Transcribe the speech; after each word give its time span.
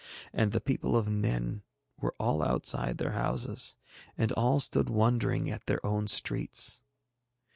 And 0.33 0.51
the 0.51 0.59
people 0.59 0.97
of 0.97 1.07
Nen 1.09 1.61
were 1.99 2.15
all 2.19 2.41
outside 2.41 2.97
their 2.97 3.11
houses, 3.11 3.75
and 4.17 4.31
all 4.31 4.59
stood 4.59 4.89
wondering 4.89 5.47
at 5.51 5.67
their 5.67 5.85
own 5.85 6.07
streets. 6.07 6.81